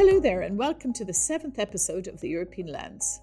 [0.00, 3.18] Hello there, and welcome to the seventh episode of the European Lens.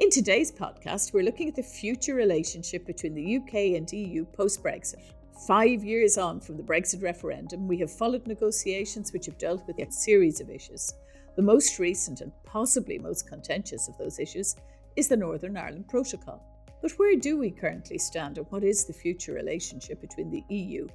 [0.00, 4.64] In today's podcast, we're looking at the future relationship between the UK and EU post
[4.64, 5.12] Brexit.
[5.46, 9.78] Five years on from the Brexit referendum, we have followed negotiations which have dealt with
[9.78, 10.92] a series of issues.
[11.36, 14.56] The most recent and possibly most contentious of those issues
[14.96, 16.42] is the Northern Ireland Protocol.
[16.82, 20.88] But where do we currently stand, and what is the future relationship between the EU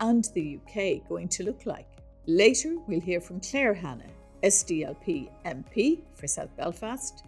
[0.00, 1.90] and the UK going to look like?
[2.26, 4.04] Later, we'll hear from Claire Hanna,
[4.42, 7.24] SDLP MP for South Belfast,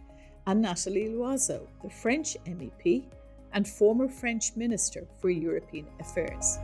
[0.46, 3.04] and Nathalie Loiseau, the French MEP
[3.52, 6.58] and former French Minister for European Affairs.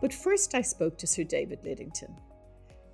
[0.00, 2.12] But first, I spoke to Sir David Lidington.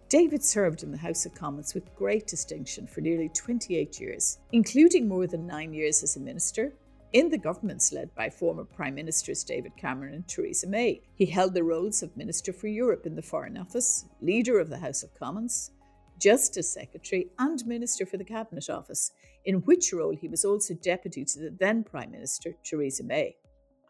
[0.09, 5.09] David served in the House of Commons with great distinction for nearly 28 years, including
[5.09, 6.73] more than nine years as a minister
[7.15, 11.01] in the governments led by former Prime Ministers David Cameron and Theresa May.
[11.15, 14.79] He held the roles of Minister for Europe in the Foreign Office, Leader of the
[14.79, 15.71] House of Commons,
[16.19, 19.13] Justice Secretary, and Minister for the Cabinet Office,
[19.45, 23.37] in which role he was also Deputy to the then Prime Minister Theresa May.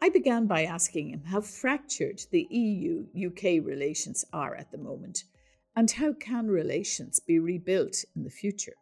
[0.03, 5.23] I began by asking him how fractured the EU UK relations are at the moment
[5.75, 8.73] and how can relations be rebuilt in the future.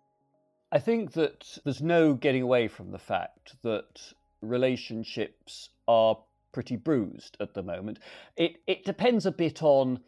[0.70, 6.18] I think that there's no getting away from the fact that relationships are
[6.52, 8.00] pretty bruised at the moment.
[8.38, 10.00] It it depends a bit on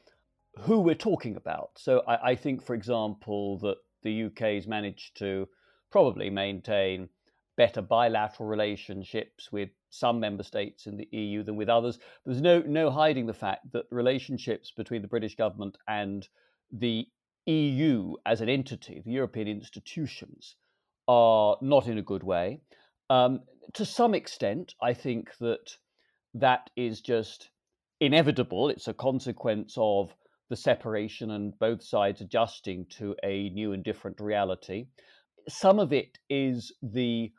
[0.59, 1.71] who we're talking about.
[1.75, 5.47] So I, I think, for example, that the UK's managed to
[5.91, 7.09] probably maintain
[7.57, 11.99] better bilateral relationships with some member states in the EU than with others.
[12.25, 16.27] There's no no hiding the fact that relationships between the British government and
[16.71, 17.07] the
[17.45, 20.55] EU as an entity, the European institutions,
[21.07, 22.61] are not in a good way.
[23.09, 23.41] Um,
[23.73, 25.77] to some extent, I think that
[26.33, 27.49] that is just
[27.99, 28.69] inevitable.
[28.69, 30.15] It's a consequence of
[30.49, 34.87] the separation and both sides adjusting to a new and different reality.
[35.47, 37.31] Some of it is the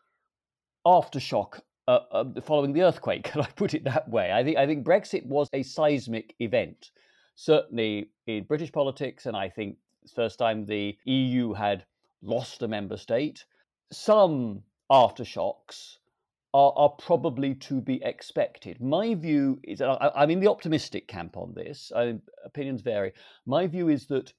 [0.86, 3.24] aftershock uh, uh, following the earthquake.
[3.24, 4.32] Can I put it that way?
[4.32, 6.90] I think I think Brexit was a seismic event,
[7.34, 9.76] certainly in British politics, and I think
[10.14, 11.84] first time the EU had
[12.22, 13.44] lost a member state.
[13.92, 15.98] Some aftershocks
[16.56, 18.80] are, are probably to be expected.
[18.80, 22.14] My view is, I, I'm in the optimistic camp on this, I,
[22.46, 23.12] opinions vary.
[23.44, 24.32] My view is that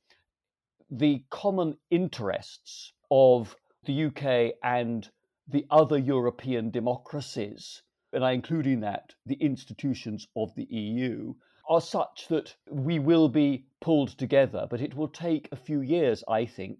[0.89, 5.07] the common interests of the UK and
[5.47, 11.35] the other European democracies, and I include in that the institutions of the EU,
[11.69, 16.23] are such that we will be pulled together, but it will take a few years,
[16.27, 16.79] I think,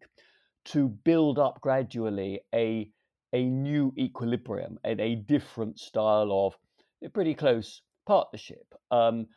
[0.65, 2.89] to build up gradually a
[3.33, 8.73] a new equilibrium and a different style of pretty close partnership.
[8.91, 9.27] Um,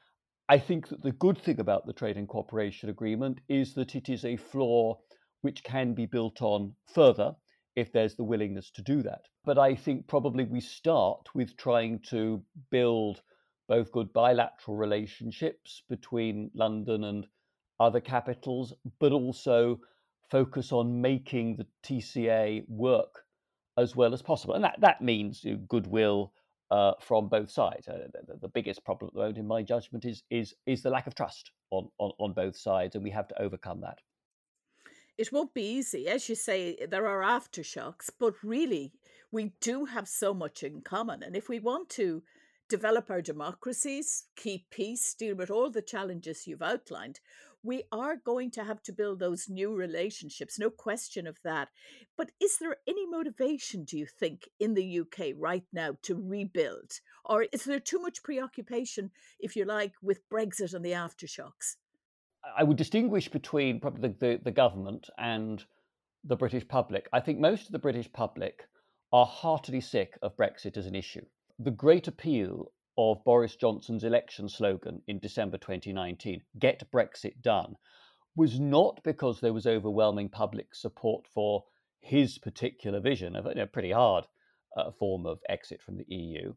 [0.49, 4.09] I think that the good thing about the Trade and Cooperation Agreement is that it
[4.09, 4.99] is a floor
[5.43, 7.35] which can be built on further
[7.77, 9.23] if there's the willingness to do that.
[9.45, 13.23] But I think probably we start with trying to build
[13.69, 17.27] both good bilateral relationships between London and
[17.79, 19.79] other capitals, but also
[20.31, 23.25] focus on making the TCA work
[23.77, 24.55] as well as possible.
[24.55, 26.33] And that, that means you know, goodwill
[26.71, 27.89] uh, from both sides.
[27.89, 30.91] Uh, the, the, biggest problem at the moment, in my judgment, is, is, is the
[30.91, 33.99] lack of trust on, on, on both sides, and we have to overcome that.
[35.19, 36.09] It won't be easy.
[36.09, 38.93] As you say, there are aftershocks, but really,
[39.33, 41.23] we do have so much in common.
[41.23, 42.23] And if we want to
[42.69, 47.21] develop our democracies, keep peace, deal with all the challenges you've outlined,
[47.63, 51.69] we are going to have to build those new relationships, no question of that.
[52.17, 56.93] But is there any motivation, do you think, in the UK right now to rebuild?
[57.25, 61.77] Or is there too much preoccupation, if you like, with Brexit and the aftershocks?
[62.57, 65.63] I would distinguish between probably the, the, the government and
[66.25, 67.09] the British public.
[67.13, 68.65] I think most of the British public
[69.13, 71.25] are heartily sick of Brexit as an issue.
[71.59, 77.77] The great appeal of Boris Johnson's election slogan in December 2019, Get Brexit Done,
[78.37, 81.65] was not because there was overwhelming public support for
[82.01, 84.27] his particular vision of a pretty hard
[84.77, 86.53] uh, form of exit from the EU,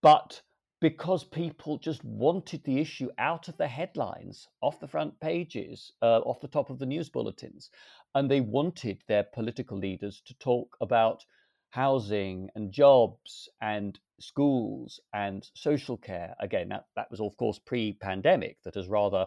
[0.00, 0.40] but
[0.80, 6.20] because people just wanted the issue out of the headlines, off the front pages, uh,
[6.20, 7.70] off the top of the news bulletins.
[8.14, 11.24] And they wanted their political leaders to talk about
[11.74, 16.36] housing and jobs and schools and social care.
[16.38, 19.26] Again, that, that was, of course, pre pandemic, that has rather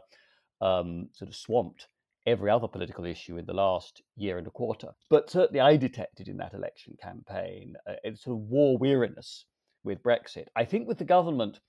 [0.61, 1.89] um, sort of swamped
[2.25, 4.91] every other political issue in the last year and a quarter.
[5.09, 9.43] But certainly, I detected in that election campaign a, a sort of war weariness
[9.83, 10.45] with Brexit.
[10.55, 11.59] I think with the government,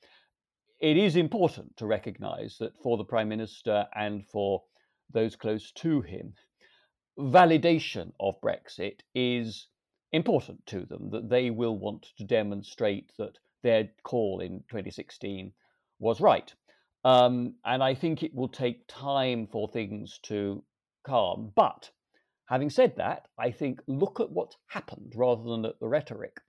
[0.80, 4.62] it is important to recognise that for the Prime Minister and for
[5.12, 6.34] those close to him.
[7.18, 9.66] Validation of Brexit is
[10.12, 15.52] important to them, that they will want to demonstrate that their call in 2016
[15.98, 16.52] was right.
[17.04, 20.62] Um, and I think it will take time for things to
[21.04, 21.52] calm.
[21.54, 21.90] But
[22.46, 26.40] having said that, I think look at what's happened rather than at the rhetoric.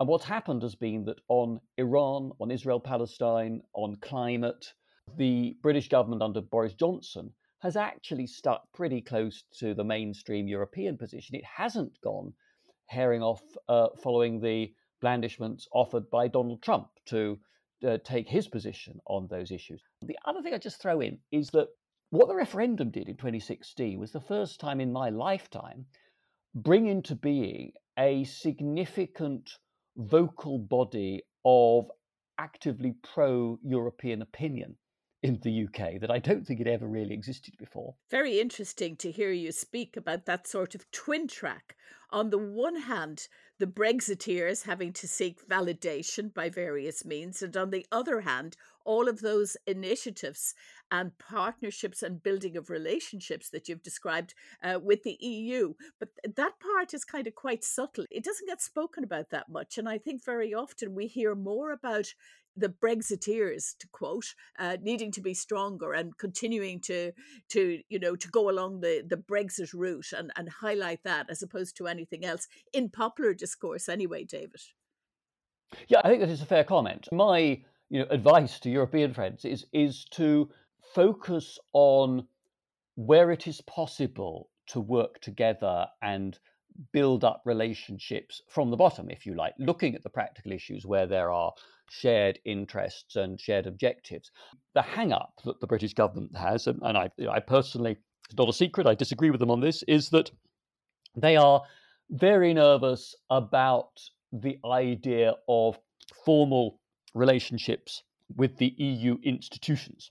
[0.00, 4.72] And what's happened has been that on Iran, on Israel Palestine, on climate,
[5.16, 10.98] the British government under Boris Johnson has actually stuck pretty close to the mainstream European
[10.98, 11.36] position.
[11.36, 12.34] It hasn't gone
[12.86, 17.38] herring off uh, following the blandishments offered by Donald Trump to
[17.86, 19.82] uh, take his position on those issues.
[20.02, 21.68] The other thing I just throw in is that
[22.10, 25.86] what the referendum did in 2016 was the first time in my lifetime
[26.54, 29.50] bring into being a significant
[29.96, 31.90] vocal body of
[32.38, 34.76] actively pro European opinion
[35.24, 37.94] in the UK that I don't think it ever really existed before.
[38.10, 41.76] Very interesting to hear you speak about that sort of twin track.
[42.10, 43.28] On the one hand,
[43.58, 49.08] the Brexiteers having to seek validation by various means, and on the other hand, all
[49.08, 50.54] of those initiatives
[50.90, 55.72] and partnerships and building of relationships that you've described uh, with the EU.
[55.98, 58.04] But that part is kind of quite subtle.
[58.10, 59.78] It doesn't get spoken about that much.
[59.78, 62.12] And I think very often we hear more about
[62.56, 67.12] the Brexiteers, to quote, uh, needing to be stronger and continuing to
[67.50, 71.42] to you know to go along the the Brexit route and and highlight that as
[71.42, 74.60] opposed to anything else in popular discourse anyway, David.
[75.88, 77.08] Yeah, I think that is a fair comment.
[77.12, 80.50] My you know advice to European friends is is to
[80.94, 82.26] focus on
[82.96, 86.38] where it is possible to work together and
[86.92, 91.06] build up relationships from the bottom, if you like, looking at the practical issues where
[91.06, 91.52] there are
[91.90, 94.30] shared interests and shared objectives.
[94.74, 98.52] The hang up that the British government has, and, I, I personally, it's not a
[98.52, 100.30] secret, I disagree with them on this, is that
[101.16, 101.62] they are
[102.10, 104.00] very nervous about
[104.32, 105.78] the idea of
[106.24, 106.80] formal
[107.14, 108.02] relationships
[108.36, 110.10] with the EU institutions.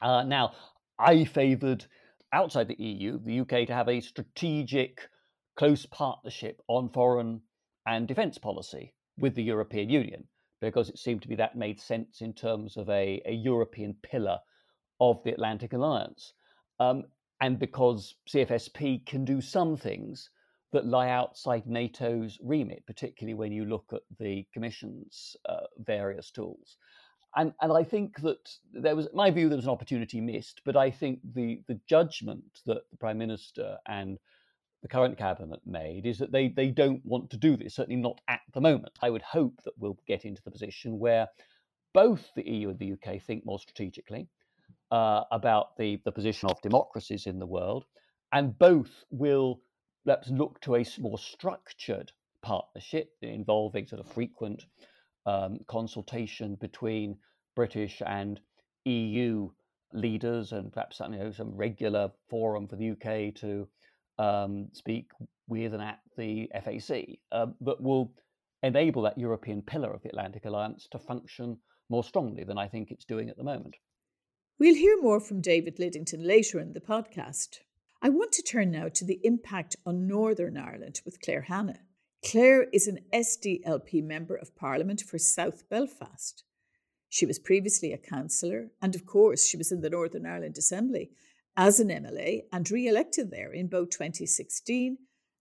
[0.00, 0.52] Uh, now,
[0.98, 1.86] I favoured
[2.32, 5.00] outside the EU, the UK, to have a strategic,
[5.56, 7.40] close partnership on foreign
[7.86, 10.24] and defence policy with the European Union,
[10.60, 14.38] because it seemed to me that made sense in terms of a, a European pillar
[15.00, 16.32] of the Atlantic Alliance.
[16.78, 17.04] Um,
[17.40, 20.30] and because CFSP can do some things
[20.72, 26.76] that lie outside NATO's remit, particularly when you look at the Commission's uh, various tools
[27.36, 30.76] and and I think that there was my view there was an opportunity missed, but
[30.76, 34.18] I think the the judgment that the prime minister and
[34.82, 38.20] the current cabinet made is that they they don't want to do this, certainly not
[38.28, 38.98] at the moment.
[39.02, 41.28] I would hope that we'll get into the position where
[41.92, 44.28] both the EU and the UK think more strategically
[44.90, 47.84] uh, about the the position of democracies in the world,
[48.32, 49.60] and both will
[50.04, 52.12] perhaps look to a more structured
[52.42, 54.64] partnership involving sort of frequent
[55.26, 57.18] um, consultation between
[57.54, 58.40] British and
[58.86, 59.50] EU
[59.92, 63.68] leaders, and perhaps you know, some regular forum for the UK to
[64.20, 65.10] um, speak
[65.48, 68.12] with and at the FAC um, that will
[68.62, 71.56] enable that European pillar of the Atlantic Alliance to function
[71.88, 73.76] more strongly than I think it's doing at the moment.
[74.58, 77.60] We'll hear more from David Lidington later in the podcast.
[78.02, 81.78] I want to turn now to the impact on Northern Ireland with Claire Hanna.
[82.22, 86.44] Claire is an SDLP Member of Parliament for South Belfast.
[87.08, 91.10] She was previously a councillor, and of course, she was in the Northern Ireland Assembly
[91.60, 94.96] as an MLA and re elected there in both 2016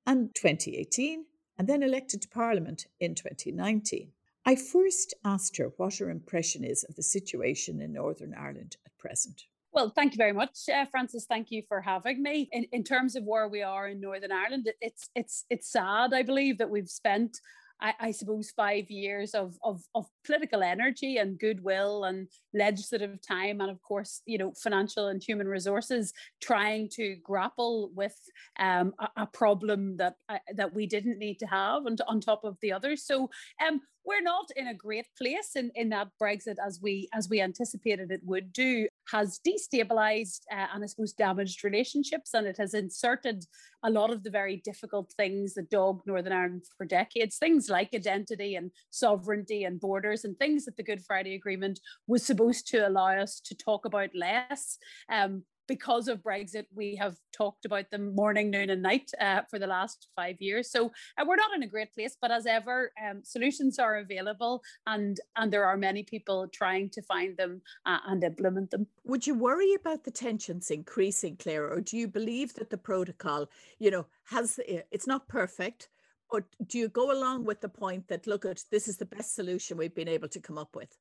[0.06, 1.24] and 2018,
[1.58, 4.12] and then elected to Parliament in 2019.
[4.46, 8.98] I first asked her what her impression is of the situation in Northern Ireland at
[8.98, 9.44] present.
[9.72, 11.26] Well, thank you very much, uh, Frances.
[11.26, 12.50] Thank you for having me.
[12.52, 16.24] In, in terms of where we are in Northern Ireland, it's it's it's sad, I
[16.24, 17.40] believe, that we've spent
[17.82, 23.62] I, I, suppose five years of, of of political energy and goodwill and legislative time
[23.62, 28.16] and of course you know financial and human resources trying to grapple with
[28.60, 32.44] um, a, a, problem that uh, that we didn't need to have and on top
[32.44, 33.04] of the others.
[33.06, 33.30] So
[33.66, 37.42] um, we're not in a great place in, in that Brexit as we as we
[37.42, 42.74] anticipated it would do has destabilized uh, and I suppose damaged relationships and it has
[42.74, 43.46] inserted
[43.84, 47.94] a lot of the very difficult things that dogged Northern Ireland for decades things like
[47.94, 52.88] identity and sovereignty and borders and things that the Good Friday Agreement was supposed to
[52.88, 54.78] allow us to talk about less
[55.12, 59.60] um, because of Brexit, we have talked about them morning, noon, and night uh, for
[59.60, 60.70] the last five years.
[60.70, 64.62] So uh, we're not in a great place, but as ever, um, solutions are available,
[64.88, 68.88] and and there are many people trying to find them uh, and implement them.
[69.06, 73.48] Would you worry about the tensions increasing, Claire, or do you believe that the protocol,
[73.78, 75.90] you know, has it's not perfect?
[76.32, 79.34] Or do you go along with the point that look at this is the best
[79.34, 80.96] solution we've been able to come up with?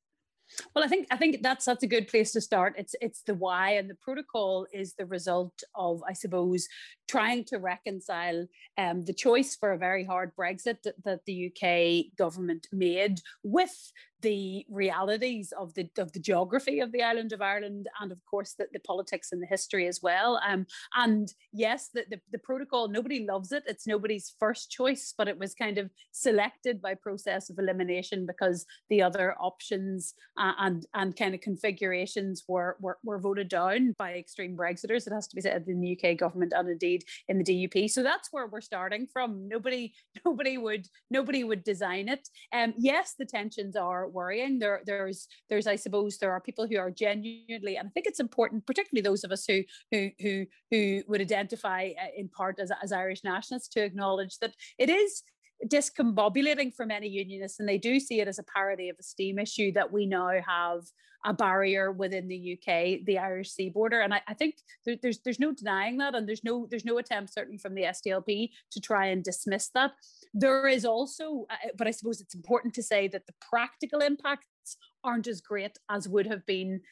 [0.74, 2.74] Well, I think I think that's that's a good place to start.
[2.78, 6.68] It's it's the why, and the protocol is the result of, I suppose,
[7.06, 12.16] trying to reconcile um, the choice for a very hard Brexit that, that the UK
[12.16, 17.88] government made with the realities of the of the geography of the island of Ireland
[18.00, 20.40] and of course the, the politics and the history as well.
[20.46, 23.62] Um, and yes, the, the, the protocol, nobody loves it.
[23.66, 28.66] It's nobody's first choice, but it was kind of selected by process of elimination because
[28.90, 34.14] the other options uh, and and kind of configurations were, were were voted down by
[34.14, 35.06] extreme Brexiters.
[35.06, 37.90] It has to be said in the UK government and indeed in the DUP.
[37.90, 39.48] So that's where we're starting from.
[39.48, 39.92] Nobody
[40.24, 42.28] nobody would nobody would design it.
[42.52, 44.58] Um, yes, the tensions are worrying.
[44.58, 48.20] There, there's, there's, I suppose, there are people who are genuinely, and I think it's
[48.20, 52.70] important, particularly those of us who, who, who, who would identify uh, in part as,
[52.82, 55.22] as Irish nationalists, to acknowledge that it is
[55.66, 59.72] discombobulating for many unionists, and they do see it as a parity of esteem issue
[59.72, 60.84] that we now have
[61.24, 65.18] a barrier within the UK, the Irish sea border, and I, I think there, there's
[65.20, 68.80] there's no denying that, and there's no there's no attempt certainly from the SDLP to
[68.80, 69.92] try and dismiss that.
[70.32, 74.76] There is also, uh, but I suppose it's important to say that the practical impacts
[75.02, 76.82] aren't as great as would have been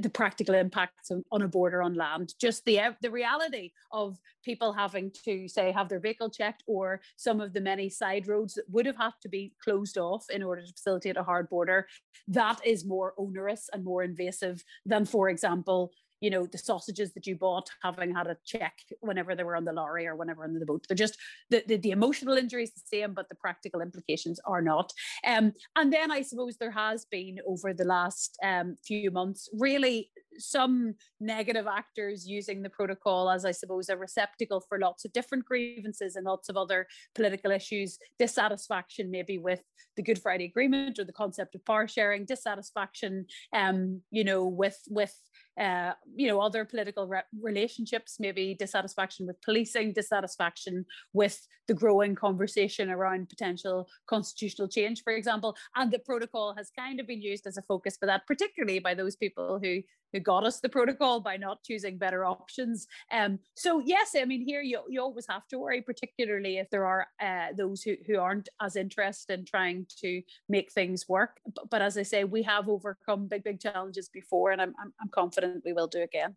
[0.00, 5.10] the practical impacts on, a border on land just the the reality of people having
[5.24, 8.86] to say have their vehicle checked or some of the many side roads that would
[8.86, 11.86] have had to be closed off in order to facilitate a hard border
[12.28, 15.92] that is more onerous and more invasive than for example
[16.24, 19.66] you know the sausages that you bought having had a check whenever they were on
[19.66, 20.84] the lorry or whenever on the boat.
[20.88, 21.18] They're just
[21.50, 24.92] the, the, the emotional injury is the same but the practical implications are not.
[25.26, 30.10] Um, and then i suppose there has been over the last um, few months really
[30.38, 35.44] some negative actors using the protocol as, I suppose, a receptacle for lots of different
[35.44, 37.98] grievances and lots of other political issues.
[38.18, 39.62] Dissatisfaction, maybe with
[39.96, 42.24] the Good Friday Agreement or the concept of power sharing.
[42.24, 45.14] Dissatisfaction, um, you know, with with
[45.58, 48.16] uh, you know other political re- relationships.
[48.18, 49.92] Maybe dissatisfaction with policing.
[49.92, 55.56] Dissatisfaction with the growing conversation around potential constitutional change, for example.
[55.76, 58.94] And the protocol has kind of been used as a focus for that, particularly by
[58.94, 59.82] those people who
[60.14, 62.86] who got us the protocol by not choosing better options.
[63.10, 66.86] Um, so yes, I mean here you, you always have to worry, particularly if there
[66.86, 71.40] are uh, those who, who aren't as interested in trying to make things work.
[71.52, 74.94] But, but as I say, we have overcome big, big challenges before, and I'm, I'm,
[75.00, 76.36] I'm confident we will do again.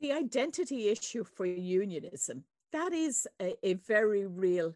[0.00, 4.74] The identity issue for unionism, that is a, a very real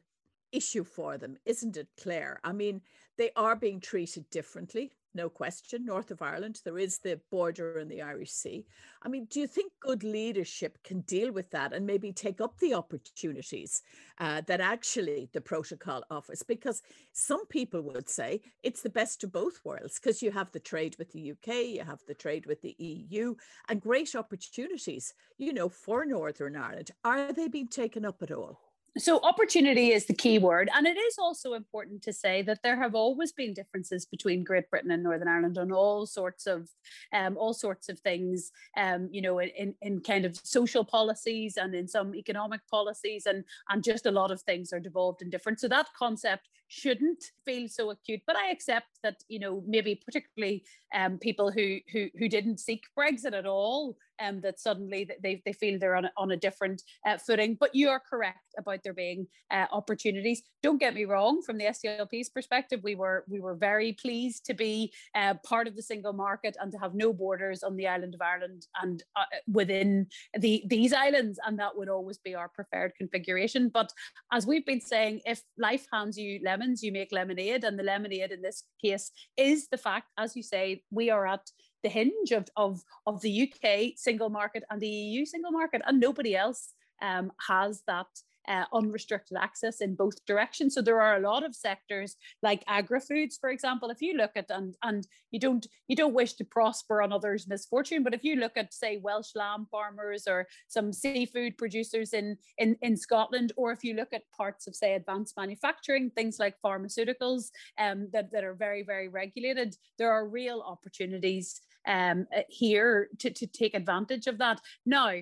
[0.52, 2.38] issue for them, isn't it, Claire?
[2.44, 2.82] I mean,
[3.16, 6.60] they are being treated differently no question, north of Ireland.
[6.64, 8.66] There is the border in the Irish Sea.
[9.02, 12.58] I mean, do you think good leadership can deal with that and maybe take up
[12.58, 13.82] the opportunities
[14.18, 16.42] uh, that actually the protocol offers?
[16.42, 20.60] Because some people would say it's the best of both worlds because you have the
[20.60, 23.34] trade with the UK, you have the trade with the EU,
[23.68, 26.90] and great opportunities, you know, for Northern Ireland.
[27.04, 28.71] Are they being taken up at all?
[28.98, 32.76] So opportunity is the key word and it is also important to say that there
[32.76, 36.68] have always been differences between great britain and northern ireland on all sorts of
[37.12, 41.74] um, all sorts of things um, you know in, in kind of social policies and
[41.74, 45.60] in some economic policies and and just a lot of things are devolved and different.
[45.60, 50.64] So that concept shouldn't feel so acute but i accept that you know maybe particularly
[50.94, 55.52] um, people who who who didn't seek brexit at all um, that suddenly they, they
[55.52, 57.56] feel they're on a, on a different uh, footing.
[57.58, 60.42] But you are correct about there being uh, opportunities.
[60.62, 61.42] Don't get me wrong.
[61.42, 65.76] From the SDLP's perspective, we were we were very pleased to be uh, part of
[65.76, 69.24] the single market and to have no borders on the island of Ireland and uh,
[69.50, 70.06] within
[70.38, 73.68] the these islands, and that would always be our preferred configuration.
[73.68, 73.92] But
[74.32, 78.32] as we've been saying, if life hands you lemons, you make lemonade, and the lemonade
[78.32, 81.50] in this case is the fact, as you say, we are at
[81.82, 85.98] the hinge of, of, of the UK single market and the EU single market, and
[86.00, 88.06] nobody else um, has that
[88.48, 90.74] uh, unrestricted access in both directions.
[90.74, 93.90] So there are a lot of sectors like agri-foods, for example.
[93.90, 97.48] If you look at and and you don't you don't wish to prosper on others'
[97.48, 102.36] misfortune, but if you look at say Welsh lamb farmers or some seafood producers in
[102.58, 106.56] in in Scotland, or if you look at parts of say advanced manufacturing, things like
[106.64, 113.08] pharmaceuticals, um, that that are very very regulated, there are real opportunities um, uh, here
[113.18, 114.60] to, to take advantage of that.
[114.86, 115.14] Now,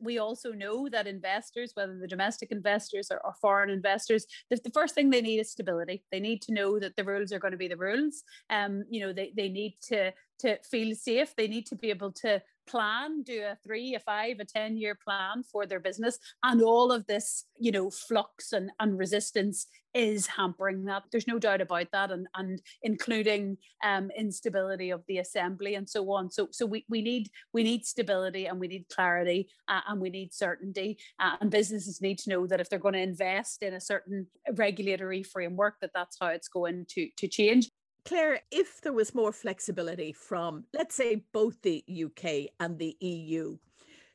[0.00, 4.70] we also know that investors, whether the domestic investors or, or foreign investors, the, the,
[4.70, 6.02] first thing they need is stability.
[6.10, 8.22] They need to know that the rules are going to be the rules.
[8.50, 11.34] Um, you know, they, they need to to feel safe.
[11.36, 14.96] They need to be able to plan, do a three, a five, a 10 year
[14.96, 16.18] plan for their business.
[16.42, 21.02] And all of this, you know, flux and, and resistance is hampering that.
[21.12, 22.10] There's no doubt about that.
[22.10, 26.30] And, and including um, instability of the assembly and so on.
[26.30, 30.08] So, so we, we need we need stability and we need clarity uh, and we
[30.08, 30.96] need certainty.
[31.20, 34.26] Uh, and businesses need to know that if they're going to invest in a certain
[34.54, 37.68] regulatory framework, that that's how it's going to, to change.
[38.04, 43.58] Claire, if there was more flexibility from, let's say, both the UK and the EU,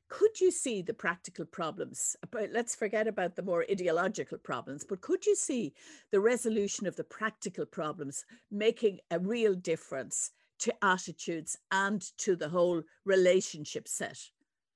[0.10, 2.16] could you see the practical problems?
[2.32, 5.74] But let's forget about the more ideological problems, but could you see
[6.12, 12.50] the resolution of the practical problems making a real difference to attitudes and to the
[12.50, 14.18] whole relationship set?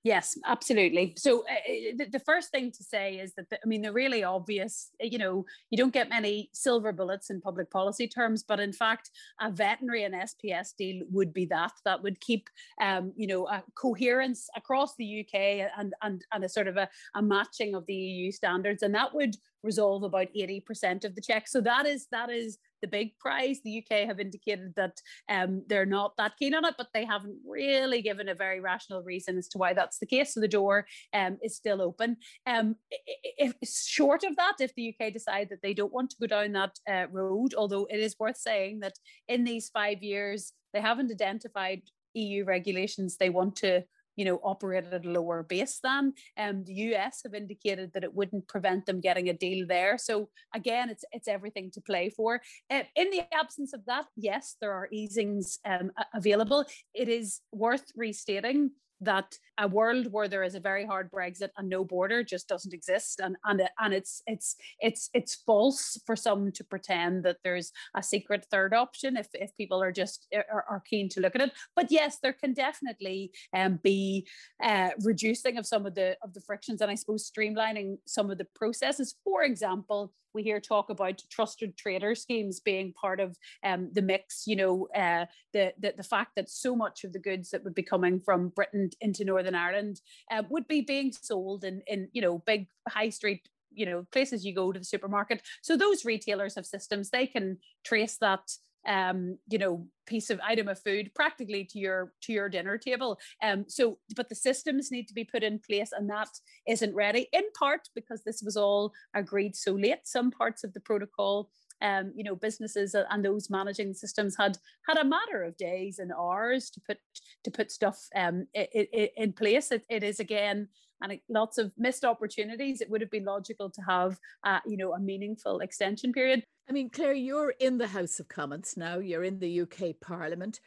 [0.04, 1.14] Yes, absolutely.
[1.16, 4.24] So uh, the, the, first thing to say is that the, I mean the really
[4.24, 8.60] obvious, eh, you know, you don't get many silver bullets in public policy terms, but
[8.60, 11.74] in fact, a veterinary and SPS deal would be that.
[11.86, 12.50] That would keep,
[12.82, 16.90] um, you know, a coherence across the UK and and and a sort of a,
[17.14, 21.52] a matching of the EU standards, and that would resolve about 80% of the checks.
[21.52, 23.60] So that is that is the big prize.
[23.64, 24.98] The UK have indicated that
[25.30, 29.04] um, they're not that keen on it, but they haven't really given a very rational
[29.04, 30.34] reason as to why that's the case.
[30.34, 32.18] So the door um, is still open.
[32.46, 36.28] Um, if short of that, if the UK decide that they don't want to go
[36.28, 38.94] down that uh, road, although it is worth saying that
[39.28, 41.82] in these five years they haven't identified
[42.14, 43.84] EU regulations they want to
[44.16, 46.14] you know, operate at a lower base than.
[46.38, 49.98] Um, the US have indicated that it wouldn't prevent them getting a deal there.
[49.98, 52.42] So again, it's it's everything to play for.
[52.70, 56.66] Uh, in the absence of that, yes, there are easings um, available.
[56.94, 61.68] It is worth restating that a world where there is a very hard Brexit and
[61.68, 66.52] no border just doesn't exist, and and and it's it's it's it's false for some
[66.54, 70.84] to pretend that there's a secret third option if if people are just are, are
[70.90, 71.52] keen to look at it.
[71.76, 74.28] But yes, there can definitely um, be
[74.64, 78.38] uh, reducing of some of the of the frictions, and I suppose streamlining some of
[78.38, 79.16] the processes.
[79.24, 84.44] For example, we hear talk about trusted trader schemes being part of um, the mix.
[84.46, 87.76] You know, uh, the, the the fact that so much of the goods that would
[87.76, 92.22] be coming from Britain into Northern Ireland uh, would be being sold in in you
[92.22, 95.42] know big high street you know places you go to the supermarket.
[95.62, 98.42] So those retailers have systems they can trace that
[98.88, 103.20] um you know piece of item of food practically to your to your dinner table
[103.44, 106.30] um so but the systems need to be put in place and that
[106.68, 110.80] isn't ready in part because this was all agreed so late some parts of the
[110.80, 111.50] protocol
[111.82, 116.12] um, you know, businesses and those managing systems had had a matter of days and
[116.12, 116.98] hours to put
[117.44, 119.72] to put stuff um, in, in place.
[119.72, 120.68] It, it is again
[121.02, 122.82] and lots of missed opportunities.
[122.82, 126.44] It would have been logical to have, uh, you know, a meaningful extension period.
[126.70, 130.60] I mean, Claire, you're in the House of Commons now, you're in the UK Parliament.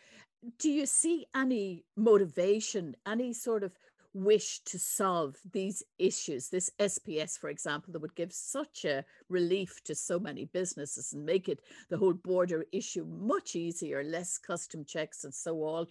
[0.58, 3.72] Do you see any motivation, any sort of
[4.14, 9.82] wish to solve these issues, this SPS, for example, that would give such a relief
[9.84, 14.84] to so many businesses and make it the whole border issue much easier, less custom
[14.84, 15.86] checks and so on.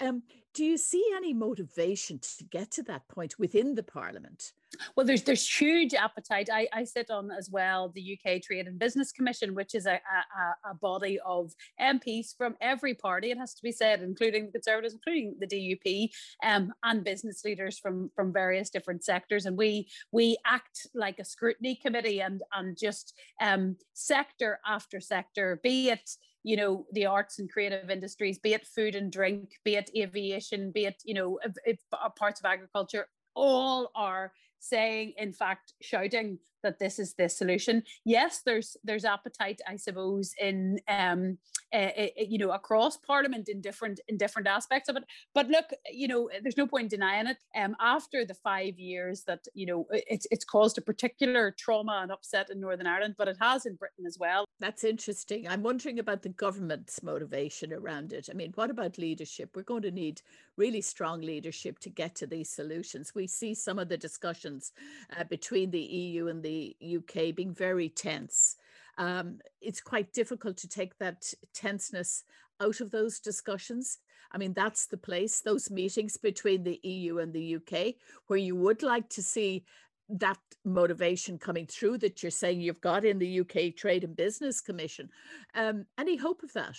[0.00, 0.22] Um,
[0.56, 4.52] do you see any motivation to get to that point within the Parliament?
[4.96, 6.48] Well, there's there's huge appetite.
[6.50, 10.00] I, I sit on as well the UK Trade and Business Commission, which is a,
[10.00, 14.52] a, a body of MPs from every party, it has to be said, including the
[14.52, 16.10] Conservatives, including the DUP,
[16.42, 19.44] um, and business leaders from, from various different sectors.
[19.44, 25.60] And we we act like a scrutiny committee and, and just um, sector after sector,
[25.62, 29.74] be it you know the arts and creative industries be it food and drink be
[29.74, 33.06] it aviation be it you know if, if uh, parts of agriculture
[33.36, 37.82] all are saying, in fact, shouting that this is the solution.
[38.04, 41.38] Yes, there's there's appetite, I suppose, in um,
[41.72, 45.04] uh, you know across Parliament in different in different aspects of it.
[45.32, 47.38] But look, you know, there's no point denying it.
[47.56, 52.10] Um, after the five years that you know it's it's caused a particular trauma and
[52.10, 54.44] upset in Northern Ireland, but it has in Britain as well.
[54.58, 55.46] That's interesting.
[55.46, 58.28] I'm wondering about the government's motivation around it.
[58.30, 59.50] I mean, what about leadership?
[59.54, 60.22] We're going to need
[60.56, 63.14] really strong leadership to get to these solutions.
[63.14, 64.72] We see some of the discussions
[65.16, 66.42] uh, between the EU and
[66.82, 68.56] UK being very tense.
[68.98, 72.24] Um, it's quite difficult to take that tenseness
[72.60, 73.98] out of those discussions.
[74.32, 77.94] I mean, that's the place, those meetings between the EU and the UK,
[78.26, 79.64] where you would like to see
[80.08, 84.60] that motivation coming through that you're saying you've got in the UK Trade and Business
[84.60, 85.08] Commission.
[85.54, 86.76] Um, any hope of that?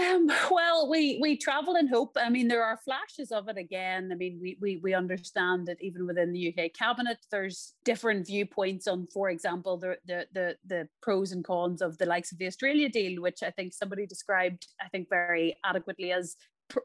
[0.00, 2.16] Um, well, we we travel in hope.
[2.16, 4.10] I mean, there are flashes of it again.
[4.12, 8.86] I mean, we we we understand that even within the UK cabinet, there's different viewpoints
[8.86, 12.46] on, for example, the the the, the pros and cons of the likes of the
[12.46, 16.36] Australia deal, which I think somebody described, I think, very adequately as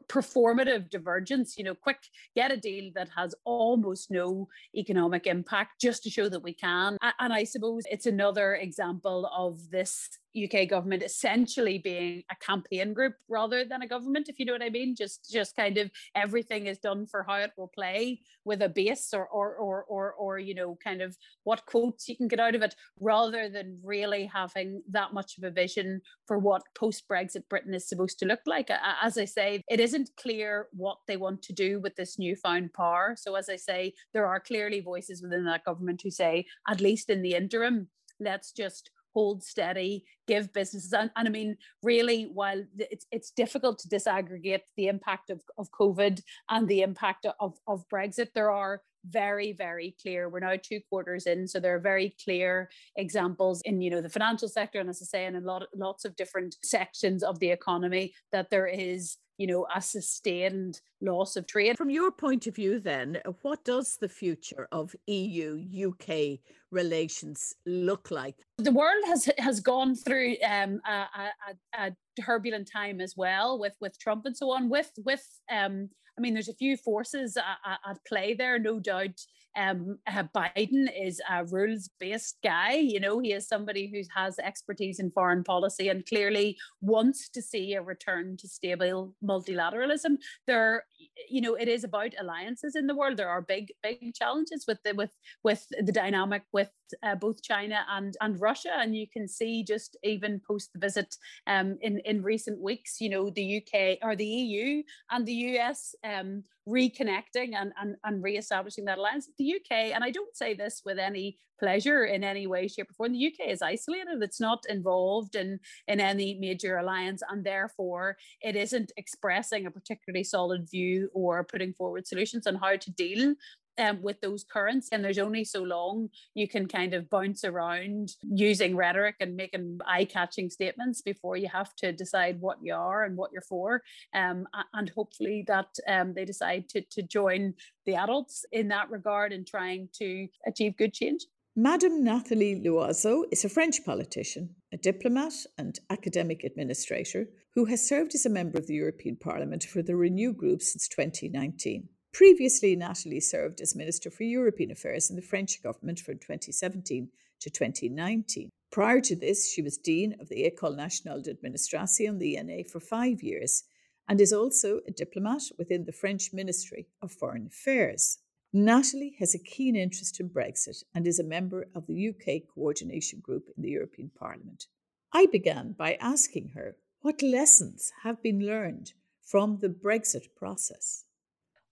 [0.07, 1.99] performative divergence you know quick
[2.35, 6.97] get a deal that has almost no economic impact just to show that we can
[7.19, 13.13] and i suppose it's another example of this UK government essentially being a campaign group
[13.29, 14.95] rather than a government, if you know what I mean.
[14.95, 19.13] Just just kind of everything is done for how it will play with a base
[19.13, 22.55] or or or or, or you know, kind of what quotes you can get out
[22.55, 27.73] of it, rather than really having that much of a vision for what post-Brexit Britain
[27.73, 28.69] is supposed to look like.
[29.01, 33.15] As I say, it isn't clear what they want to do with this newfound power.
[33.17, 37.09] So as I say, there are clearly voices within that government who say, at least
[37.09, 37.87] in the interim,
[38.19, 43.79] let's just hold steady, give businesses, and, and I mean, really, while it's it's difficult
[43.79, 48.81] to disaggregate the impact of, of COVID and the impact of, of Brexit, there are
[49.09, 53.81] very very clear we're now two quarters in so there are very clear examples in
[53.81, 56.55] you know the financial sector and as i say in a lot lots of different
[56.63, 61.77] sections of the economy that there is you know, a sustained loss of trade.
[61.77, 66.39] From your point of view, then, what does the future of EU UK
[66.71, 68.35] relations look like?
[68.57, 71.91] The world has has gone through um, a, a, a,
[72.21, 74.69] turbulent time as well with with Trump and so on.
[74.69, 77.43] With with um, I mean, there's a few forces at,
[77.89, 79.19] at play there, no doubt.
[79.55, 82.73] Um, uh, Biden is a rules based guy.
[82.73, 87.41] You know, he is somebody who has expertise in foreign policy and clearly wants to
[87.41, 90.17] see a return to stable multilateralism.
[90.47, 90.83] There,
[91.29, 93.17] you know, it is about alliances in the world.
[93.17, 95.11] There are big, big challenges with the with
[95.43, 96.71] with the dynamic with
[97.03, 101.15] uh, both China and and Russia, and you can see just even post the visit
[101.47, 105.95] um, in in recent weeks, you know, the UK or the EU and the US
[106.03, 109.29] um, reconnecting and, and, and re-establishing that alliance.
[109.37, 112.93] The UK, and I don't say this with any pleasure in any way, shape, or
[112.93, 114.21] form, the UK is isolated.
[114.21, 120.23] It's not involved in, in any major alliance, and therefore it isn't expressing a particularly
[120.23, 123.35] solid view or putting forward solutions on how to deal
[123.77, 124.89] um, with those currents.
[124.91, 129.79] And there's only so long you can kind of bounce around using rhetoric and making
[129.85, 133.81] eye catching statements before you have to decide what you are and what you're for.
[134.13, 137.53] Um, and hopefully that um, they decide to, to join
[137.85, 141.21] the adults in that regard in trying to achieve good change.
[141.57, 148.13] Madame Nathalie Loiseau is a French politician, a diplomat, and academic administrator who has served
[148.13, 151.87] as a member of the European Parliament for the Renew Group since 2019.
[152.15, 157.09] Previously, Nathalie served as Minister for European Affairs in the French government from 2017
[157.41, 158.49] to 2019.
[158.71, 163.21] Prior to this, she was Dean of the École Nationale d'Administration, the ENA, for five
[163.21, 163.65] years,
[164.07, 168.19] and is also a diplomat within the French Ministry of Foreign Affairs.
[168.53, 173.19] Nathalie has a keen interest in Brexit and is a member of the UK Coordination
[173.19, 174.67] Group in the European Parliament.
[175.11, 181.04] I began by asking her what lessons have been learned from the Brexit process.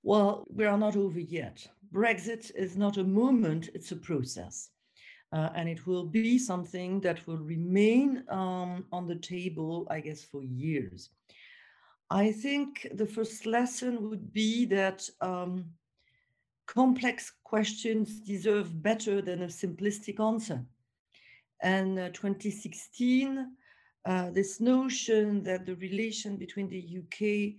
[0.04, 1.66] Well, we are not over yet.
[1.94, 4.70] Brexit is not a moment, it's a process.
[5.32, 10.24] Uh, and it will be something that will remain um, on the table, I guess,
[10.24, 11.10] for years.
[12.10, 15.66] I think the first lesson would be that um,
[16.68, 20.64] complex questions deserve better than a simplistic answer.
[21.62, 23.48] And uh, 2016,
[24.06, 27.56] uh, this notion that the relation between the UK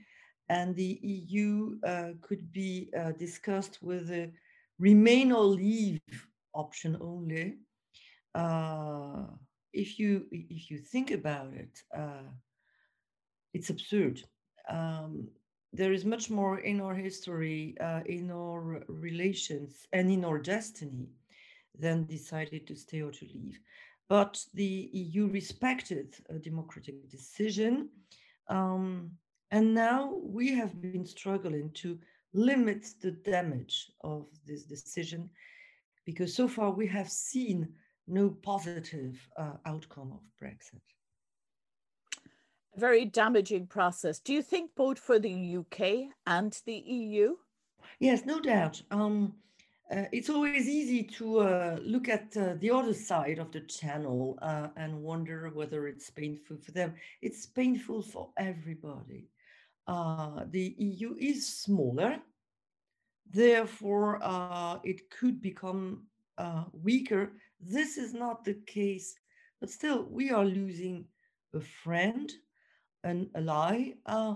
[0.48, 4.30] and the EU uh, could be uh, discussed with a
[4.78, 6.00] remain or leave
[6.54, 7.54] option only.
[8.35, 9.26] Uh,
[9.72, 11.83] if you if you think about it,
[13.54, 14.22] it's absurd.
[14.68, 15.28] Um,
[15.72, 21.09] there is much more in our history, uh, in our relations, and in our destiny
[21.76, 23.59] than decided to stay or to leave.
[24.09, 27.88] But the EU respected a democratic decision.
[28.48, 29.11] Um,
[29.55, 31.97] and now we have been struggling to
[32.33, 35.31] limit the damage of this decision
[36.05, 37.69] because so far we have seen
[38.09, 40.81] no positive uh, outcome of Brexit.
[42.77, 44.19] A very damaging process.
[44.19, 47.37] Do you think both for the UK and the EU?
[48.01, 48.83] Yes, no doubt.
[48.90, 49.35] Um,
[49.95, 54.37] uh, it's always easy to uh, look at uh, the other side of the channel
[54.43, 56.95] uh, and wonder whether it's painful for them.
[57.23, 59.29] It's painful for everybody
[59.87, 62.18] uh, the EU is smaller.
[63.31, 66.07] Therefore, uh, it could become
[66.38, 67.33] uh, weaker.
[67.61, 69.14] This is not the case,
[69.61, 71.07] but still, we are losing
[71.55, 72.31] a friend.
[73.05, 74.35] an ally uh,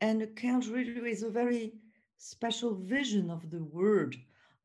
[0.00, 1.72] and a country with a very
[2.18, 4.14] special vision of the world,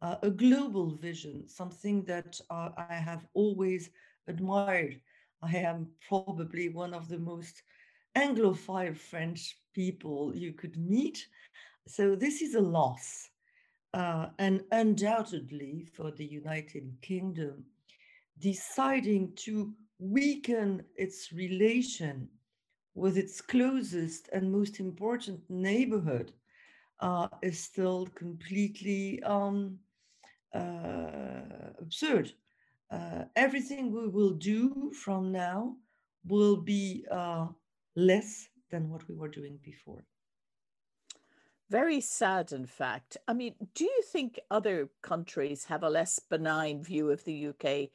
[0.01, 3.89] uh, a global vision, something that uh, I have always
[4.27, 4.99] admired.
[5.41, 7.63] I am probably one of the most
[8.15, 11.27] Anglophile French people you could meet.
[11.87, 13.29] So this is a loss.
[13.93, 17.63] Uh, and undoubtedly for the United Kingdom,
[18.39, 22.29] deciding to weaken its relation
[22.93, 26.31] with its closest and most important neighborhood
[26.99, 29.79] uh, is still completely um,
[30.53, 32.31] uh, absurd.
[32.91, 35.75] Uh, everything we will do from now
[36.27, 37.47] will be uh,
[37.99, 40.03] less than what we were doing before.
[41.69, 43.17] Very sad, in fact.
[43.27, 47.89] I mean, do you think other countries have a less benign view of the UK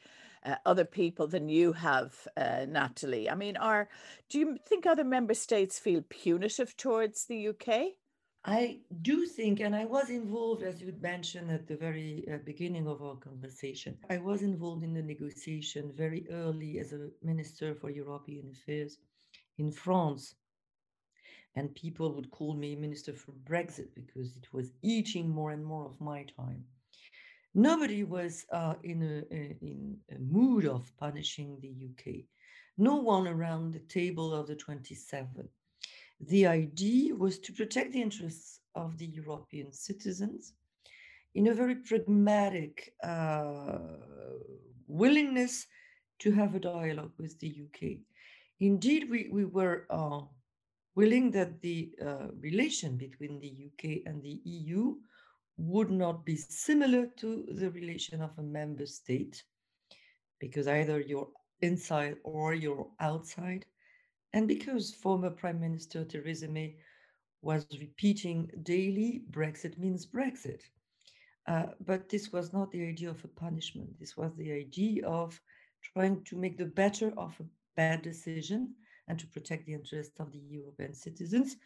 [0.44, 3.28] uh, other people than you have, uh, Nathalie?
[3.28, 3.88] I mean, are
[4.28, 7.94] do you think other member states feel punitive towards the UK?
[8.44, 12.86] I do think, and I was involved, as you mentioned at the very uh, beginning
[12.86, 17.88] of our conversation, I was involved in the negotiation very early as a Minister for
[17.88, 18.98] European Affairs
[19.58, 20.34] in France.
[21.56, 25.86] And people would call me Minister for Brexit because it was eating more and more
[25.86, 26.64] of my time
[27.54, 32.24] nobody was uh, in, a, in a mood of punishing the UK.
[32.76, 35.48] No one around the table of the 27.
[36.20, 40.54] The idea was to protect the interests of the European citizens
[41.34, 43.78] in a very pragmatic uh,
[44.88, 45.66] willingness
[46.20, 47.98] to have a dialogue with the UK.
[48.60, 50.20] Indeed, we, we were uh,
[50.94, 54.94] willing that the uh, relation between the UK and the EU
[55.56, 59.42] would not be similar to the relation of a member state
[60.40, 61.28] because either you're
[61.62, 63.64] inside or you're outside.
[64.32, 66.76] And because former Prime Minister Theresa May
[67.42, 70.62] was repeating daily, Brexit means Brexit.
[71.46, 73.88] Uh, but this was not the idea of a punishment.
[74.00, 75.40] This was the idea of
[75.92, 77.44] trying to make the better of a
[77.76, 78.74] bad decision
[79.08, 81.56] and to protect the interests of the European citizens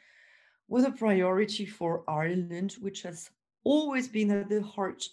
[0.69, 3.31] with a priority for Ireland, which has
[3.65, 5.09] always been at the heart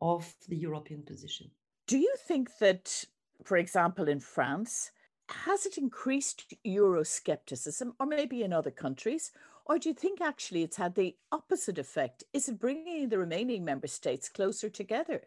[0.00, 1.50] of the European position.
[1.86, 3.04] Do you think that,
[3.44, 4.90] for example, in France,
[5.28, 9.32] has it increased Euroscepticism, or maybe in other countries?
[9.64, 12.22] Or do you think actually it's had the opposite effect?
[12.32, 15.22] Is it bringing the remaining member states closer together?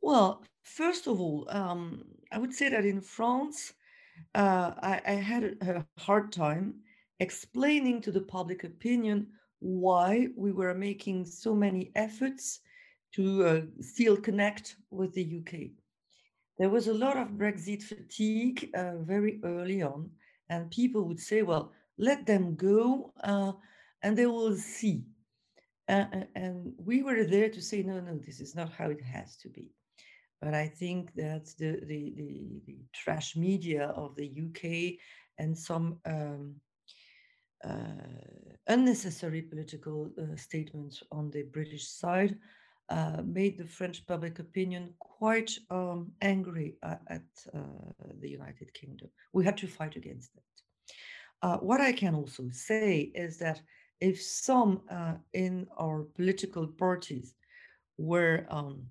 [0.00, 3.72] Well, first of all, um, I would say that in France,
[4.34, 6.74] uh, I, I, had a hard time
[7.18, 9.26] explaining to the public opinion
[9.60, 12.60] why we were making so many efforts
[13.14, 15.70] to uh, still connect with the UK.
[16.58, 20.10] There was a lot of Brexit fatigue uh, very early on,
[20.48, 23.52] and people would say, well, let them go uh,
[24.02, 25.04] and they will see.
[25.88, 29.48] and we were there to say, no, no, this is not how it has to
[29.48, 29.70] be.
[30.40, 34.98] But I think that the, the, the, the trash media of the UK
[35.38, 36.54] and some um,
[37.62, 37.72] uh,
[38.68, 42.38] unnecessary political uh, statements on the British side
[42.88, 47.22] uh, made the French public opinion quite um, angry at
[48.20, 49.08] the United Kingdom.
[49.32, 51.62] We had to fight against that.
[51.62, 53.60] what I can also say is that
[54.00, 54.80] if some
[55.34, 57.34] in our political parties
[57.98, 58.86] were um,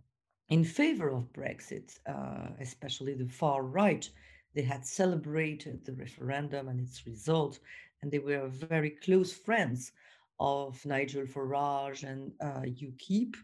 [0.49, 4.09] in favor of Brexit, uh, especially the far right.
[4.55, 7.59] They had celebrated the referendum and its result
[8.01, 9.91] and they were very close friends
[10.39, 13.35] of Nigel Farage and uh, UKIP.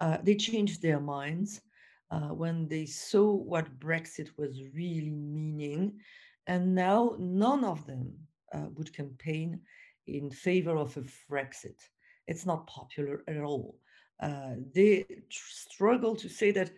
[0.00, 1.60] Uh, they changed their minds
[2.10, 5.98] uh, when they saw what Brexit was really meaning,
[6.46, 8.12] and now none of them
[8.52, 9.60] uh, would campaign
[10.06, 11.80] in favor of a Brexit.
[12.26, 13.76] It's not popular at all.
[14.20, 16.70] Uh, they tr- struggle to say that,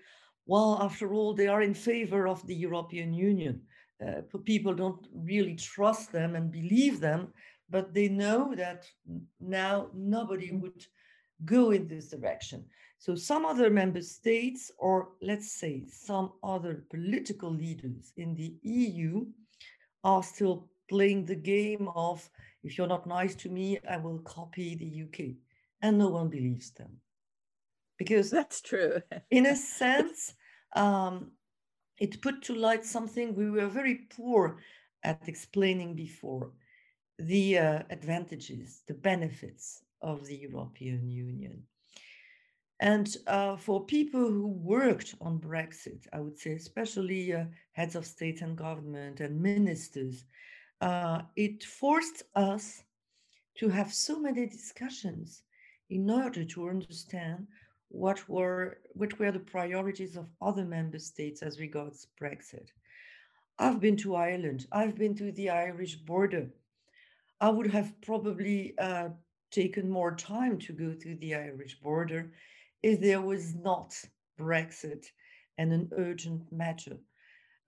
[0.46, 3.62] well, after all, they are in favor of the European Union
[4.07, 7.33] uh, people don't really trust them and believe them,
[7.68, 8.87] but they know that
[9.40, 10.61] now nobody mm.
[10.61, 10.87] would
[11.44, 12.64] go in this direction.
[12.98, 19.27] So some other member states, or let's say some other political leaders in the EU,
[20.05, 22.29] are still playing the game of
[22.64, 25.37] if you're not nice to me, I will copy the UK.
[25.81, 27.01] And no one believes them.
[27.98, 29.02] Because that's true.
[29.30, 30.34] in a sense,
[30.74, 31.32] um,
[31.98, 34.58] it put to light something we were very poor
[35.02, 36.52] at explaining before
[37.18, 41.62] the uh, advantages, the benefits of the European Union.
[42.80, 48.06] And uh, for people who worked on Brexit, I would say, especially uh, heads of
[48.06, 50.24] state and government and ministers,
[50.80, 52.84] uh, it forced us
[53.56, 55.42] to have so many discussions
[55.90, 57.48] in order to understand
[57.88, 62.68] what were what were the priorities of other member states as regards Brexit.
[63.59, 64.66] I've been to Ireland.
[64.72, 66.48] I've been to the Irish border.
[67.40, 69.09] I would have probably uh,
[69.51, 72.33] taken more time to go to the Irish border
[72.83, 73.94] if there was not
[74.38, 75.07] Brexit
[75.57, 76.96] and an urgent matter.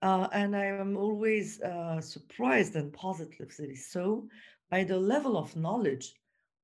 [0.01, 4.27] Uh, and I am always uh, surprised and positively so
[4.69, 6.13] by the level of knowledge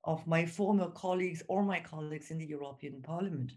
[0.08, 3.52] of my former colleagues or my colleagues in the European Parliament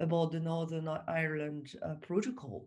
[0.00, 2.66] about the Northern Ireland uh, Protocol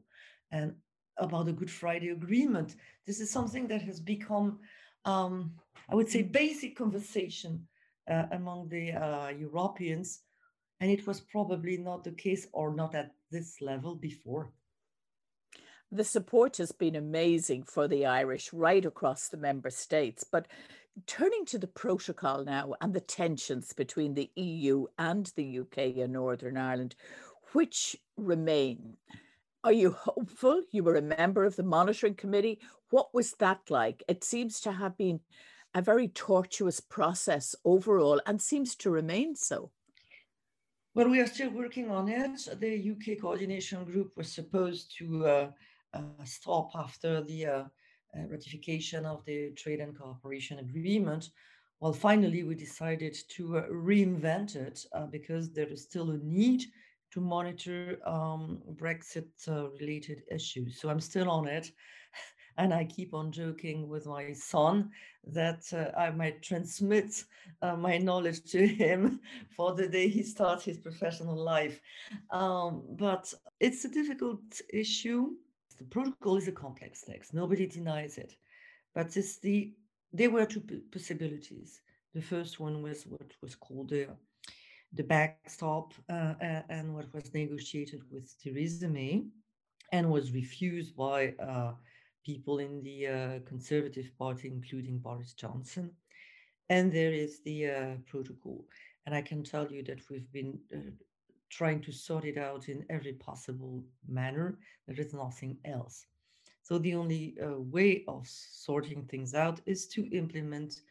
[0.51, 0.75] and
[1.17, 2.75] about the Good Friday Agreement.
[3.07, 4.59] This is something that has become,
[5.05, 5.55] um,
[5.89, 7.67] I would say, basic conversation
[8.09, 10.21] uh, among the uh, Europeans,
[10.79, 14.51] and it was probably not the case or not at this level before.
[15.91, 20.47] The support has been amazing for the Irish right across the member states, but
[21.07, 26.13] turning to the protocol now and the tensions between the EU and the UK and
[26.13, 26.95] Northern Ireland,
[27.53, 28.97] which remain.
[29.63, 30.61] Are you hopeful?
[30.71, 32.59] You were a member of the monitoring committee.
[32.89, 34.03] What was that like?
[34.07, 35.21] It seems to have been
[35.73, 39.71] a very tortuous process overall and seems to remain so.
[40.95, 42.47] Well, we are still working on it.
[42.59, 45.51] The UK coordination group was supposed to uh,
[45.93, 47.63] uh, stop after the uh,
[48.15, 51.29] uh, ratification of the Trade and Cooperation Agreement.
[51.79, 56.63] Well, finally, we decided to uh, reinvent it uh, because there is still a need
[57.11, 59.29] to monitor um, Brexit
[59.79, 60.79] related issues.
[60.79, 61.71] So I'm still on it.
[62.55, 64.91] And I keep on joking with my son
[65.25, 67.23] that uh, I might transmit
[67.63, 69.19] uh, my knowledge to him
[69.57, 71.81] for the day he starts his professional life.
[72.29, 75.31] Um, but it's a difficult issue
[75.73, 77.33] the protocol is a complex text.
[77.33, 78.35] Nobody denies it.
[78.95, 79.73] But it's the
[80.11, 81.81] there were two possibilities.
[82.13, 84.07] The first one was what was called the
[84.93, 86.35] the backstop uh,
[86.69, 89.23] and what was negotiated with Theresa May
[89.91, 91.73] and was refused by uh,
[92.23, 95.91] people in the uh, Conservative Party, including Boris Johnson.
[96.69, 98.65] And there is the uh, protocol.
[99.05, 100.91] And I can tell you that we've been uh,
[101.53, 104.57] trying to sort it out in every possible manner.
[104.87, 106.05] There is nothing else.
[106.63, 110.81] So the only uh, way of sorting things out is to implement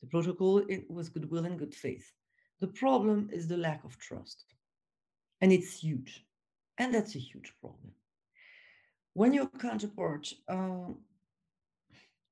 [0.00, 2.12] the protocol with goodwill and good faith.
[2.60, 4.44] The problem is the lack of trust.
[5.40, 6.24] And it's huge.
[6.78, 7.92] And that's a huge problem.
[9.14, 10.92] When your counterpart uh,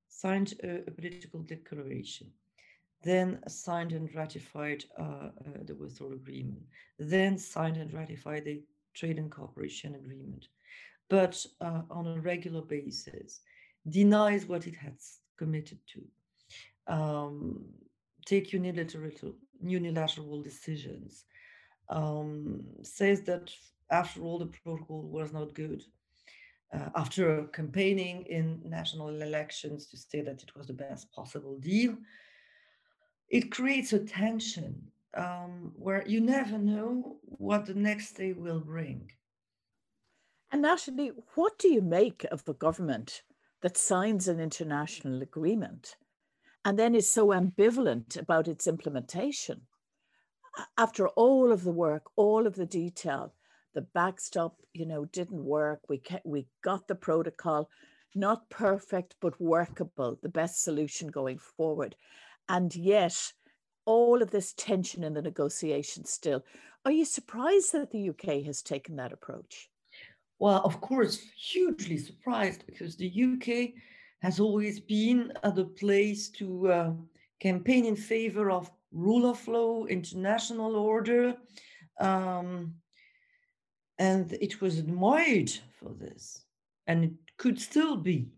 [0.08, 2.30] signed a, a political declaration
[3.04, 6.62] then signed and ratified uh, uh, the withdrawal agreement,
[6.98, 8.62] then signed and ratified the
[8.94, 10.48] trade and cooperation agreement,
[11.10, 13.40] but uh, on a regular basis
[13.88, 17.64] denies what it has committed to, um,
[18.24, 21.24] take unilateral, unilateral decisions,
[21.90, 23.50] um, says that
[23.90, 25.82] after all the protocol was not good.
[26.72, 31.94] Uh, after campaigning in national elections to say that it was the best possible deal,
[33.28, 39.10] it creates a tension um, where you never know what the next day will bring.
[40.50, 43.22] And Nathalie, what do you make of a government
[43.62, 45.96] that signs an international agreement
[46.64, 49.62] and then is so ambivalent about its implementation?
[50.78, 53.34] After all of the work, all of the detail,
[53.74, 55.80] the backstop, you know, didn't work.
[55.88, 57.68] We we got the protocol,
[58.14, 61.96] not perfect but workable, the best solution going forward.
[62.48, 63.32] And yet,
[63.86, 66.44] all of this tension in the negotiations still.
[66.84, 69.70] Are you surprised that the UK has taken that approach?
[70.38, 73.80] Well, of course, hugely surprised because the UK
[74.20, 76.92] has always been at the place to uh,
[77.40, 81.34] campaign in favor of rule of law, international order,
[82.00, 82.74] um,
[83.98, 86.44] and it was admired for this,
[86.86, 88.28] and it could still be.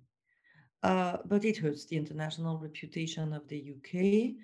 [0.83, 4.35] Uh, but it hurts the international reputation of the UK.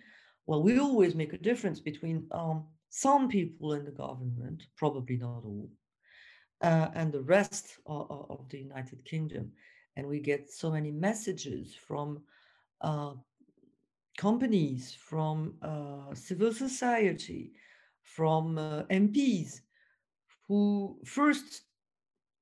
[0.46, 5.44] Well, we always make a difference between um, some people in the government, probably not
[5.44, 5.70] all,
[6.62, 9.52] uh, and the rest of, of, the United Kingdom.
[9.96, 12.22] And we get so many messages from
[12.80, 13.12] uh,
[14.16, 17.52] companies, from uh, civil society,
[18.02, 19.60] from uh, MPs
[20.48, 21.62] who first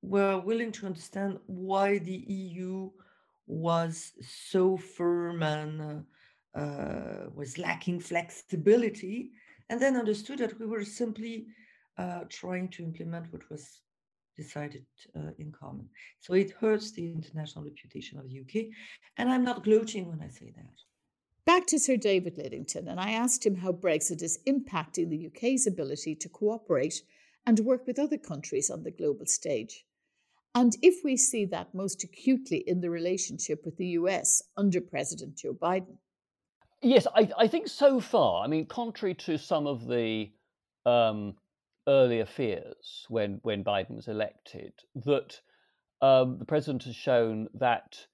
[0.02, 2.90] were willing to understand why the EU
[3.50, 6.04] was so firm and
[6.54, 9.30] uh, was lacking flexibility,
[9.68, 11.46] and then understood that we were simply
[11.98, 13.80] uh, trying to implement what was
[14.36, 14.86] decided
[15.16, 15.88] uh, in common.
[16.20, 18.66] So it hurts the international reputation of the UK.
[19.18, 20.76] And I'm not gloating when I say that.
[21.44, 25.66] Back to Sir David Lidington, and I asked him how Brexit is impacting the UK's
[25.66, 27.02] ability to cooperate
[27.46, 29.84] and work with other countries on the global stage.
[30.54, 35.36] And if we see that most acutely in the relationship with the US under President
[35.36, 35.98] Joe Biden.
[36.82, 40.32] Yes, I, I think so far, I mean, contrary to some of the
[40.86, 41.34] um,
[41.86, 44.72] earlier fears when, when Biden was elected,
[45.04, 45.40] that
[46.00, 48.06] um, the president has shown that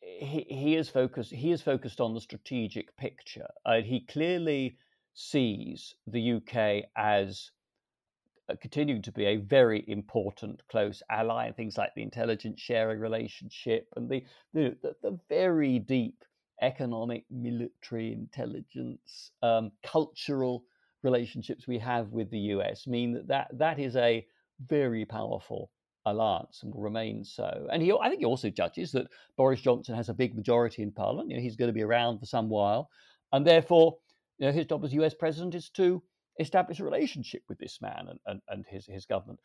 [0.00, 3.48] he, he is focused he is focused on the strategic picture.
[3.64, 4.78] Uh, he clearly
[5.14, 7.50] sees the UK as
[8.60, 13.88] continuing to be a very important close ally and things like the intelligence sharing relationship
[13.96, 14.24] and the,
[14.54, 16.24] the, the very deep
[16.62, 20.64] economic, military, intelligence, um, cultural
[21.02, 24.24] relationships we have with the US mean that that, that is a
[24.66, 25.70] very powerful
[26.06, 27.66] alliance and will remain so.
[27.70, 30.92] And he, I think he also judges that Boris Johnson has a big majority in
[30.92, 31.30] Parliament.
[31.30, 32.88] You know, he's going to be around for some while,
[33.32, 33.98] and therefore,
[34.38, 36.02] you know, his job as US president is to
[36.38, 39.40] establish a relationship with this man and, and, and his, his government.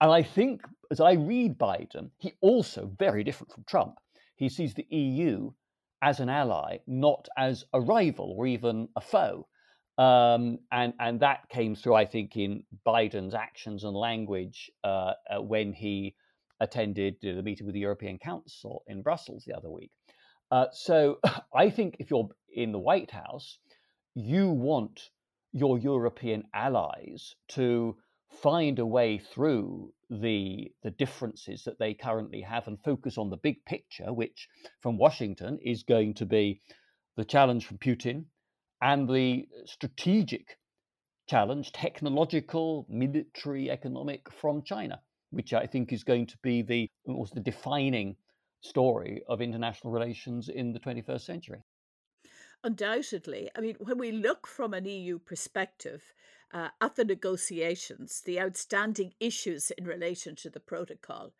[0.00, 3.94] And I think, as I read Biden, he also, very different from Trump,
[4.36, 5.50] he sees the EU
[6.02, 9.46] as an ally, not as a rival or even a foe.
[9.96, 15.40] Um, and, and that came through, I think, in Biden's actions and language uh, uh,
[15.40, 16.14] when he
[16.60, 19.90] attended the meeting with the European Council in Brussels the other week.
[20.50, 21.18] Uh, so
[21.54, 23.58] I think if you're in the White House,
[24.14, 25.10] you want
[25.56, 27.96] your European allies to
[28.42, 33.38] find a way through the the differences that they currently have and focus on the
[33.38, 34.48] big picture, which
[34.82, 36.60] from Washington is going to be
[37.16, 38.26] the challenge from Putin
[38.82, 40.58] and the strategic
[41.26, 45.00] challenge, technological, military, economic from China,
[45.30, 46.90] which I think is going to be the
[47.32, 48.16] the defining
[48.60, 51.62] story of international relations in the 21st century.
[52.66, 53.48] Undoubtedly.
[53.54, 56.12] I mean, when we look from an EU perspective
[56.52, 61.32] uh, at the negotiations, the outstanding issues in relation to the protocol,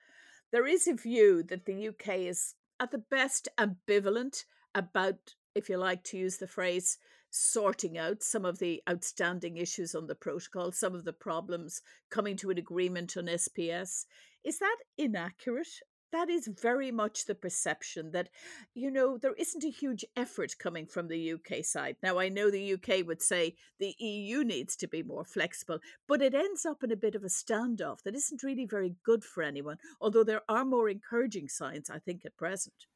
[0.53, 5.79] there is a view that the UK is at the best ambivalent about, if you
[5.79, 6.99] like to use the phrase,
[7.29, 12.37] sorting out some of the outstanding issues on the protocol, some of the problems, coming
[12.37, 14.05] to an agreement on SPS.
[14.45, 15.81] Is that inaccurate?
[16.17, 18.31] That is very much the perception that,
[18.75, 21.97] you know, there isn't a huge effort coming from the UK side.
[22.03, 26.23] Now, I know the UK would say the EU needs to be more flexible, but
[26.23, 29.43] it ends up in a bit of a standoff that isn't really very good for
[29.43, 32.87] anyone, although there are more encouraging signs, I think, at present.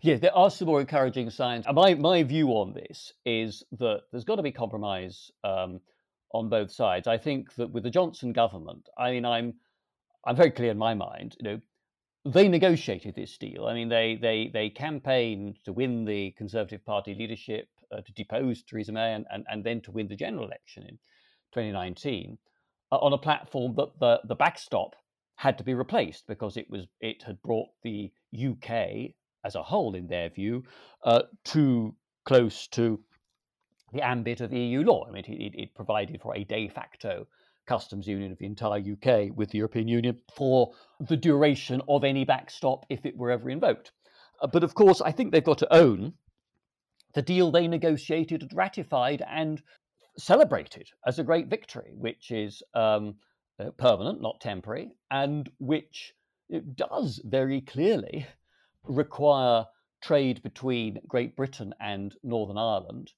[0.00, 1.64] Yeah, there are some more encouraging signs.
[1.72, 5.80] My, my view on this is that there's got to be compromise um,
[6.32, 7.08] on both sides.
[7.08, 9.54] I think that with the Johnson government, I mean, I'm
[10.26, 11.36] I'm very clear in my mind.
[11.38, 11.60] You know,
[12.24, 13.66] they negotiated this deal.
[13.66, 18.62] I mean, they they they campaigned to win the Conservative Party leadership, uh, to depose
[18.62, 20.98] Theresa May, and, and, and then to win the general election in
[21.52, 22.38] 2019
[22.92, 24.96] uh, on a platform that the the backstop
[25.36, 29.12] had to be replaced because it was it had brought the UK
[29.44, 30.64] as a whole, in their view,
[31.04, 31.94] uh, too
[32.24, 32.98] close to
[33.92, 35.04] the ambit of EU law.
[35.06, 37.26] I mean, it, it provided for a de facto
[37.66, 42.24] customs union of the entire UK with the European Union for the duration of any
[42.24, 43.92] backstop if it were ever invoked.
[44.40, 46.14] Uh, but of course, I think they've got to own
[47.14, 49.62] the deal they negotiated and ratified and
[50.18, 53.16] celebrated as a great victory, which is um,
[53.58, 56.14] uh, permanent, not temporary, and which
[56.74, 58.26] does very clearly
[58.84, 59.66] require
[60.02, 63.12] trade between Great Britain and Northern Ireland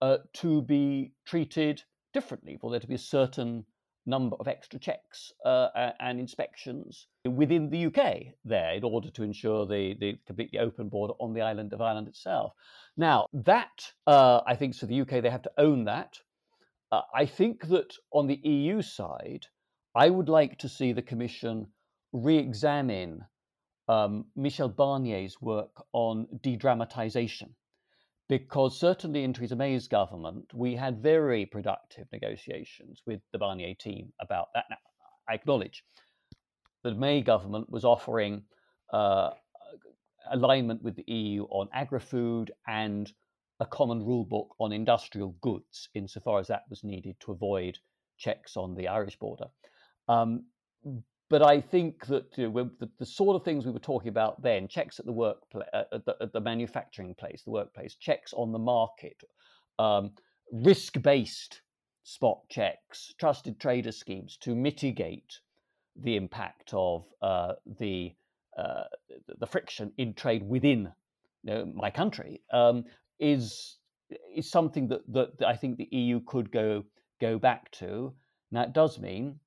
[0.00, 1.82] uh, to be treated
[2.12, 3.64] differently, for there to be a certain
[4.08, 5.68] number of extra checks uh,
[6.00, 11.12] and inspections within the UK there in order to ensure the, the completely open border
[11.20, 12.52] on the island of Ireland itself.
[12.96, 16.18] Now, that, uh, I think, so the UK, they have to own that.
[16.90, 19.46] Uh, I think that on the EU side,
[19.94, 21.66] I would like to see the Commission
[22.12, 23.26] re examine
[23.88, 27.54] um, Michel Barnier's work on de dramatisation
[28.28, 34.12] because certainly in Theresa May's government, we had very productive negotiations with the Barnier team
[34.20, 34.64] about that.
[34.70, 34.76] Now,
[35.28, 35.82] I acknowledge
[36.82, 38.42] that the May government was offering
[38.92, 39.30] uh,
[40.30, 43.10] alignment with the EU on agri food and
[43.60, 47.78] a common rule book on industrial goods, insofar as that was needed to avoid
[48.18, 49.46] checks on the Irish border.
[50.06, 50.44] Um,
[51.30, 54.42] but I think that you know, the, the, sort of things we were talking about
[54.42, 58.32] then, checks at the work, uh, at, the, at the manufacturing place, the workplace, checks
[58.32, 59.22] on the market,
[59.78, 60.12] um,
[60.52, 61.60] risk-based
[62.02, 65.40] spot checks, trusted trader schemes to mitigate
[66.02, 68.14] the impact of uh, the
[68.56, 68.84] uh,
[69.38, 70.90] the friction in trade within
[71.44, 72.84] you know, my country um,
[73.20, 73.76] is
[74.34, 76.84] is something that, that, I think the EU could go
[77.20, 78.14] go back to.
[78.50, 79.38] Now that does mean,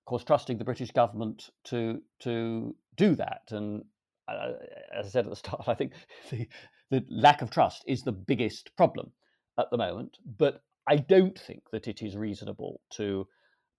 [0.00, 3.42] of course, trusting the British government to to do that.
[3.50, 3.84] And
[4.28, 4.52] uh,
[4.92, 5.92] as I said at the start, I think
[6.30, 6.48] the
[6.90, 9.12] the lack of trust is the biggest problem
[9.58, 10.18] at the moment.
[10.38, 13.26] But I don't think that it is reasonable to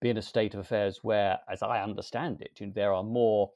[0.02, 3.04] be in a state of affairs where, as I understand it, you know, there are
[3.04, 3.52] more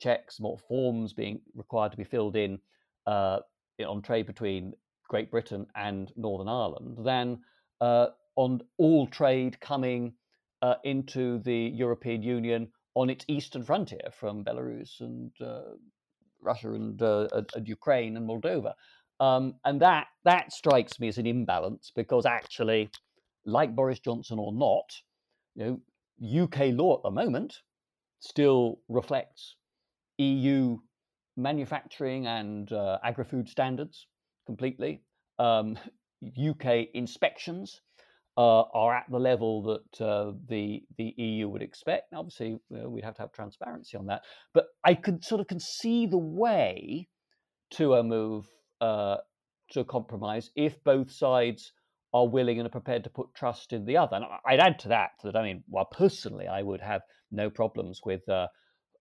[0.00, 2.58] checks, more forms being required to be filled in
[3.06, 3.40] uh,
[3.86, 4.72] on trade between
[5.08, 7.40] Great Britain and Northern Ireland than
[7.80, 10.14] uh, on all trade coming
[10.64, 15.74] uh, into the European Union on its eastern frontier from Belarus and uh,
[16.40, 18.72] Russia and, uh, and, Ukraine and Moldova.
[19.20, 22.90] Um, and that that strikes me as an imbalance because actually,
[23.44, 24.88] like Boris Johnson or not,
[25.54, 27.58] you know, UK law at the moment
[28.20, 29.56] still reflects
[30.16, 30.78] EU
[31.36, 34.06] manufacturing and uh, agri-food standards
[34.46, 35.02] completely.
[35.38, 35.78] Um,
[36.24, 37.82] UK inspections
[38.36, 42.12] uh, are at the level that uh, the the EU would expect.
[42.12, 44.22] Obviously, we'd have to have transparency on that,
[44.52, 47.08] but I could sort of can see the way
[47.72, 48.46] to a move
[48.80, 49.16] uh,
[49.70, 51.72] to a compromise if both sides
[52.12, 54.16] are willing and are prepared to put trust in the other.
[54.16, 58.00] And I'd add to that that I mean, well, personally, I would have no problems
[58.04, 58.46] with uh,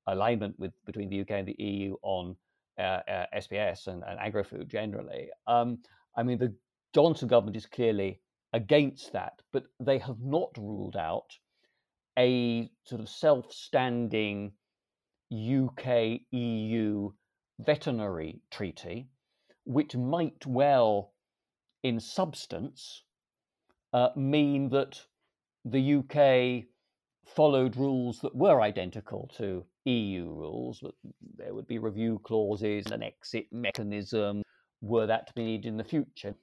[0.07, 2.35] alignment with between the UK and the EU on
[2.79, 5.29] uh, uh, SPS and, and agri-food generally.
[5.47, 5.79] Um,
[6.17, 6.55] I mean, the
[6.95, 8.19] Johnson government is clearly
[8.53, 11.37] against that, but they have not ruled out
[12.17, 14.53] a sort of self-standing
[15.31, 17.11] UK EU
[17.59, 19.07] veterinary treaty,
[19.65, 21.13] which might well,
[21.81, 23.03] in substance,
[23.93, 25.01] uh, mean that
[25.65, 26.65] the UK
[27.25, 30.93] followed rules that were identical to EU rules, but
[31.37, 34.43] there would be review clauses, and an exit mechanism,
[34.81, 36.35] were that to be needed in the future.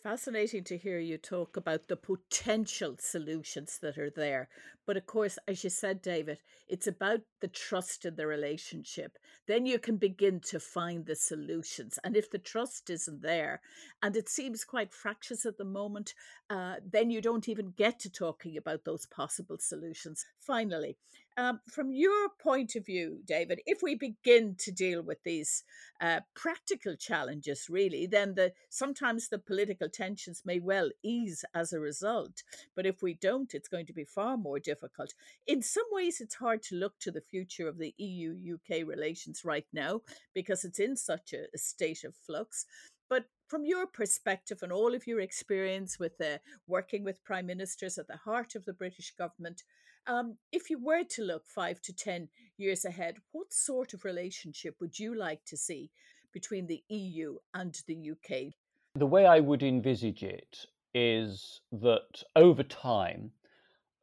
[0.00, 4.48] Fascinating to hear you talk about the potential solutions that are there.
[4.84, 9.16] But of course, as you said, David, it's about the trust in the relationship.
[9.46, 12.00] Then you can begin to find the solutions.
[12.02, 13.60] And if the trust isn't there,
[14.02, 16.14] and it seems quite fractious at the moment,
[16.50, 20.24] uh, then you don't even get to talking about those possible solutions.
[20.40, 20.96] Finally,
[21.36, 25.64] um, from your point of view, David, if we begin to deal with these
[26.00, 31.80] uh, practical challenges, really, then the sometimes the political tensions may well ease as a
[31.80, 32.42] result.
[32.76, 35.14] But if we don't, it's going to be far more difficult.
[35.46, 39.42] In some ways, it's hard to look to the future of the EU UK relations
[39.44, 40.02] right now
[40.34, 42.66] because it's in such a, a state of flux.
[43.08, 47.98] But from your perspective and all of your experience with uh, working with prime ministers
[47.98, 49.62] at the heart of the British government,
[50.06, 54.76] um, if you were to look five to 10 years ahead, what sort of relationship
[54.80, 55.90] would you like to see
[56.32, 58.54] between the EU and the UK?
[58.94, 63.30] The way I would envisage it is that over time,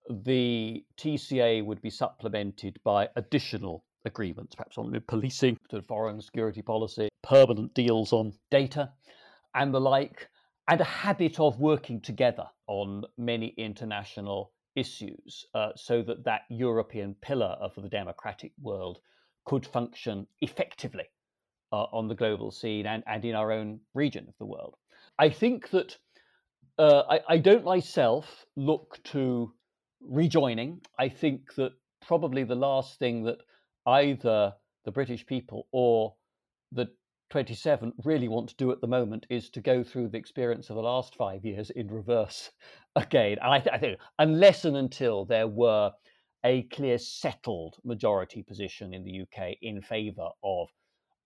[0.10, 7.74] the TCA would be supplemented by additional agreements, perhaps on policing, foreign security policy, permanent
[7.74, 8.92] deals on data,
[9.54, 10.30] and the like,
[10.68, 17.16] and a habit of working together on many international issues uh, so that that European
[17.22, 19.00] pillar of the democratic world
[19.46, 21.06] could function effectively
[21.72, 24.76] uh, on the global scene and, and in our own region of the world.
[25.18, 25.98] I think that
[26.78, 29.52] uh, I, I don't myself look to
[30.02, 30.82] rejoining.
[30.98, 31.74] I think that
[32.06, 33.40] probably the last thing that
[33.86, 34.54] either
[34.86, 36.16] the British people or
[36.72, 36.88] the
[37.30, 40.76] 27 really want to do at the moment is to go through the experience of
[40.76, 42.52] the last five years in reverse
[42.96, 43.38] again.
[43.42, 45.92] And I, th- I think unless and until there were
[46.44, 50.70] a clear settled majority position in the UK in favour of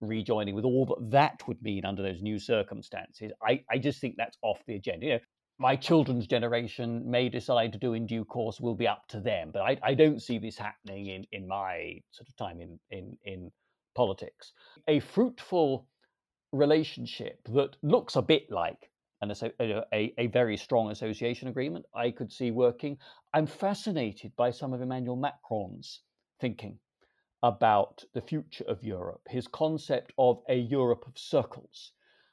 [0.02, 4.16] rejoining with all that that would mean under those new circumstances, I, I just think
[4.18, 5.06] that's off the agenda.
[5.06, 5.20] You know,
[5.60, 9.52] my children's generation may decide to do in due course will be up to them,
[9.54, 13.18] but I, I don't see this happening in, in my sort of time in, in,
[13.24, 13.52] in
[13.96, 14.52] politics.
[14.88, 15.88] A fruitful
[16.54, 18.90] relationship that looks a bit like
[19.22, 22.98] an, a, a very strong association agreement, I could see working.
[23.34, 26.02] I'm fascinated by some of Emmanuel Macron's
[26.40, 26.78] thinking
[27.42, 31.92] about the future of Europe, his concept of a Europe of circles,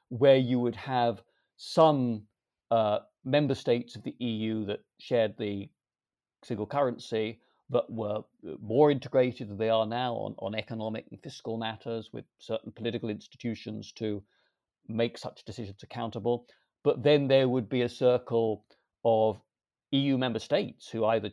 [0.09, 1.21] where you would have
[1.57, 2.23] some
[2.69, 5.69] uh, member states of the EU that shared the
[6.43, 7.39] single currency,
[7.71, 12.09] that were uh, more integrated than they are now on, on economic and fiscal matters
[12.13, 14.23] with certain political institutions to
[14.87, 16.45] make such decisions accountable.
[16.83, 18.65] But then there would be a circle
[19.03, 19.39] of
[19.91, 21.31] EU member states who either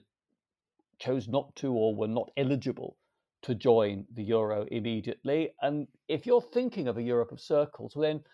[0.98, 2.96] chose not to or were not eligible
[3.42, 5.50] to join the euro immediately.
[5.62, 8.24] And if you're thinking of a Europe of circles, well, then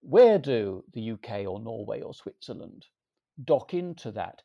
[0.00, 2.86] where do the UK or Norway or Switzerland
[3.44, 4.42] dock into that?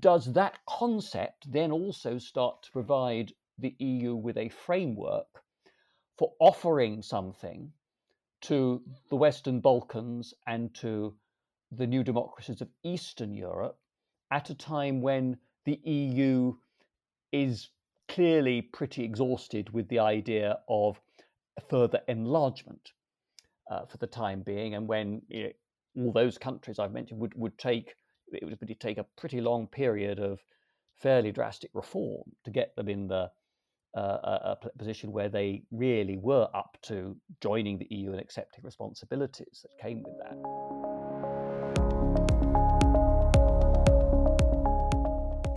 [0.00, 5.44] Does that concept then also start to provide the EU with a framework
[6.16, 7.72] for offering something
[8.42, 11.14] to the Western Balkans and to
[11.70, 13.78] the new democracies of Eastern Europe
[14.30, 16.54] at a time when the EU
[17.32, 17.70] is
[18.08, 21.00] clearly pretty exhausted with the idea of
[21.68, 22.92] further enlargement
[23.70, 27.34] uh, for the time being, and when you know, all those countries I've mentioned would,
[27.34, 27.94] would take
[28.34, 30.40] it would take a pretty long period of
[30.96, 33.30] fairly drastic reform to get them in the
[33.96, 39.62] uh, a position where they really were up to joining the EU and accepting responsibilities
[39.62, 40.36] that came with that.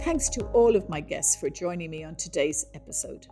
[0.03, 3.27] Thanks to all of my guests for joining me on today's episode.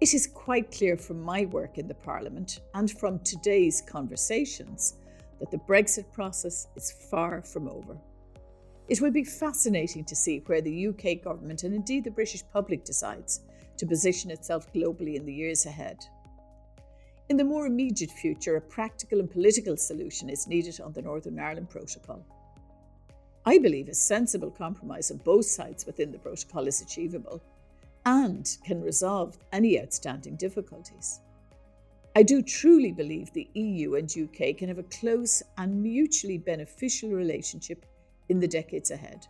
[0.00, 4.94] It is quite clear from my work in the Parliament and from today's conversations
[5.38, 7.96] that the Brexit process is far from over.
[8.88, 12.84] It will be fascinating to see where the UK government and indeed the British public
[12.84, 13.40] decides
[13.76, 16.04] to position itself globally in the years ahead.
[17.28, 21.38] In the more immediate future, a practical and political solution is needed on the Northern
[21.38, 22.26] Ireland Protocol.
[23.46, 27.42] I believe a sensible compromise on both sides within the protocol is achievable
[28.04, 31.20] and can resolve any outstanding difficulties.
[32.14, 37.10] I do truly believe the EU and UK can have a close and mutually beneficial
[37.10, 37.86] relationship
[38.28, 39.26] in the decades ahead.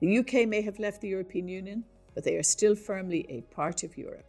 [0.00, 3.82] The UK may have left the European Union, but they are still firmly a part
[3.82, 4.26] of Europe.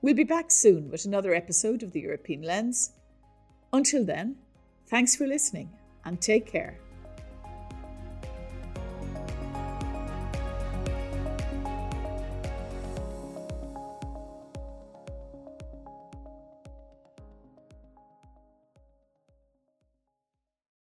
[0.00, 2.92] We'll be back soon with another episode of the European Lens.
[3.72, 4.36] Until then,
[4.86, 5.70] thanks for listening
[6.04, 6.78] and take care.